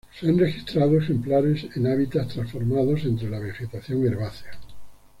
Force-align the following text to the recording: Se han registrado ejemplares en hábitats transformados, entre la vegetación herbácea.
Se 0.19 0.25
han 0.27 0.39
registrado 0.39 0.97
ejemplares 0.97 1.67
en 1.75 1.85
hábitats 1.85 2.33
transformados, 2.33 3.03
entre 3.03 3.29
la 3.29 3.37
vegetación 3.37 4.03
herbácea. 4.03 4.53